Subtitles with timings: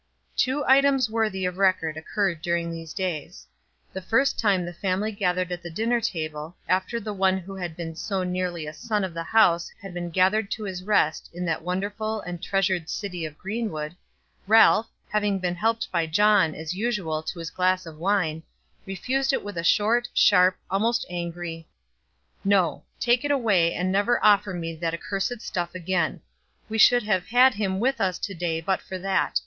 [0.35, 3.45] Two items worthy of record occurred during these days.
[3.93, 7.75] The first time the family gathered at the dinner table, after the one who had
[7.77, 11.45] been so nearly a son of the house had been carried to his rest in
[11.45, 13.95] that wonderful and treasured city of Greenwood,
[14.47, 14.89] Ralph,
[15.21, 18.41] being helped by John, as usual, to his glass of wine,
[18.87, 21.67] refused it with a short, sharp, almost angry
[22.43, 22.81] "No.
[22.99, 26.21] Take it away and never offer me the accursed stuff again.
[26.69, 29.39] We should have had him with us to day but for that.